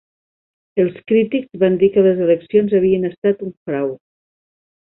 Els 0.83 0.95
crítics 1.11 1.59
van 1.65 1.75
dir 1.83 1.89
que 1.97 2.05
les 2.09 2.23
eleccions 2.29 2.73
havien 2.81 3.07
estat 3.13 3.45
un 3.51 3.55
frau. 3.71 3.95